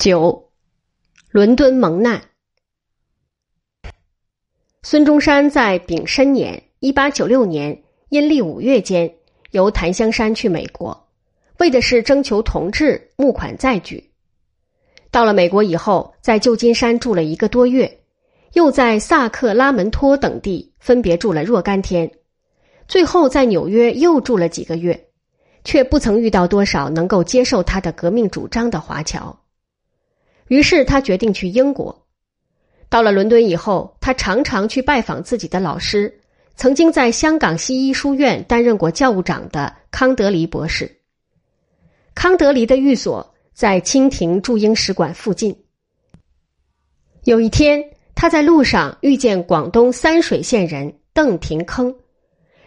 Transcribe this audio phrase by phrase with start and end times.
[0.00, 0.48] 九，
[1.28, 2.22] 伦敦蒙难。
[4.82, 9.16] 孙中山在丙申年（一八九六年）阴历五月间，
[9.50, 11.06] 由檀香山去美国，
[11.58, 14.10] 为的是征求同志募款再举。
[15.10, 18.00] 到了美国以后，在旧金山住了一个多月，
[18.54, 22.10] 又在萨克拉门托等地分别住了若干天，
[22.88, 25.08] 最后在纽约又住了几个月，
[25.62, 29.38] 却不曾遇到多少能够接受他的革命主张的华侨。
[30.50, 31.96] 于是他决定去英国。
[32.88, 36.12] 到了伦敦以后，他常常去拜访自己的老师，
[36.56, 40.90] 曾经在香港西医书院担任过教务长的康德黎博士。
[42.16, 45.56] 康德黎的寓所在清廷驻英使馆附近。
[47.22, 47.80] 有一天，
[48.16, 51.94] 他在路上遇见广东三水县人邓廷铿，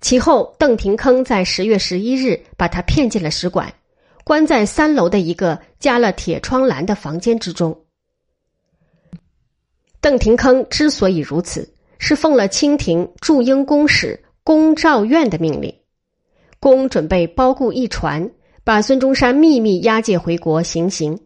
[0.00, 3.70] 其后邓廷铿在十月十一日把他骗进了使馆。
[4.26, 7.84] 关在三楼的一个加了铁窗栏的房间之中。
[10.00, 15.72] 邓廷铿之所以如此，是奉了清廷驻英公使龚兆院的命令，
[16.58, 18.28] 龚准备包固一船，
[18.64, 21.16] 把孙中山秘密押解回国行刑，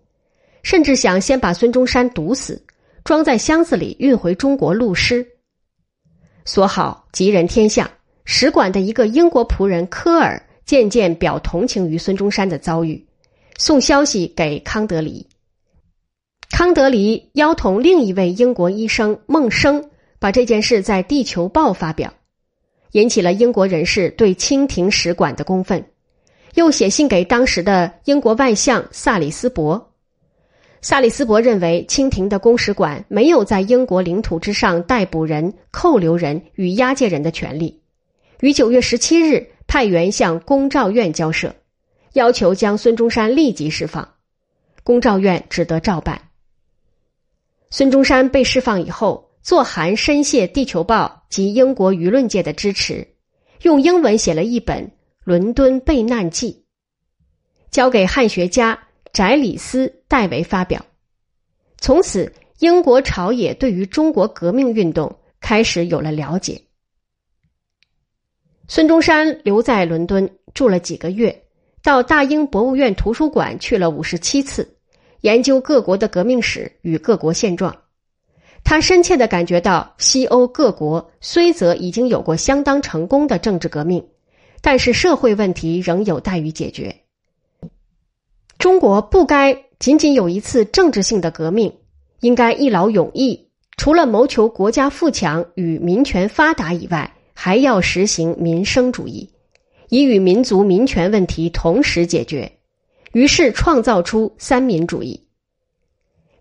[0.62, 2.62] 甚至想先把孙中山毒死，
[3.02, 5.26] 装在箱子里运回中国戮尸。
[6.44, 7.90] 所好吉人天相，
[8.26, 10.46] 使馆的一个英国仆人科尔。
[10.70, 13.04] 渐渐表同情于孙中山的遭遇，
[13.58, 15.26] 送消息给康德黎。
[16.48, 22.14] 康德黎邀同另一位英国医生孟生，把这件事在《地球报》发表，
[22.92, 25.84] 引起了英国人士对清廷使馆的公愤。
[26.54, 29.92] 又写信给当时的英国外相萨里斯伯。
[30.82, 37.82] 萨里斯伯认为清廷的公使馆没有在英国领土之上逮捕人、扣留人与押解人的权利。
[38.38, 39.48] 于九月十七日。
[39.70, 41.54] 派员向龚兆院交涉，
[42.14, 44.16] 要求将孙中山立即释放。
[44.82, 46.20] 龚兆院只得照办。
[47.70, 53.06] 孙中山被释放以后，作函深谢《地球报》及英国舆论界的支持，
[53.62, 54.84] 用英文写了一本
[55.22, 56.52] 《伦敦备难记》，
[57.70, 58.76] 交给汉学家
[59.12, 60.84] 翟里斯代为发表。
[61.78, 66.60] 从此，英国朝野对于中国革命运动开始有了了解。
[68.70, 71.42] 孙中山留在伦敦住了几个月，
[71.82, 74.76] 到大英博物院图书馆去了五十七次，
[75.22, 77.76] 研究各国的革命史与各国现状。
[78.62, 84.06] 他深切的感觉到，西欧各国虽则已经有过相当成功的政治革命，
[84.60, 86.94] 但是社会问题仍有待于解决。
[88.56, 91.74] 中国不该仅仅有一次政治性的革命，
[92.20, 97.12] 应该一劳永逸，除了谋求国家富强与民权发达以外。
[97.42, 99.26] 还要实行民生主义，
[99.88, 102.52] 以与民族民权问题同时解决。
[103.12, 105.26] 于是创造出三民主义。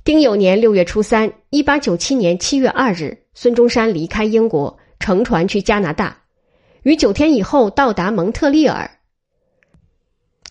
[0.03, 6.21] 丁酉年六月初三，一八九七年七月二日，孙中山离开英国，乘船去加拿大，
[6.83, 8.91] 于九天以后到达蒙特利尔。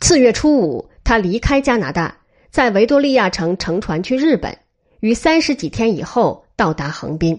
[0.01, 2.17] 次月初五，他离开加拿大，
[2.51, 4.57] 在维多利亚城乘船去日本，
[5.01, 7.39] 于三十几天以后到达横滨。